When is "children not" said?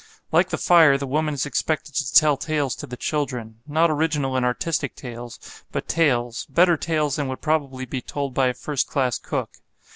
2.97-3.91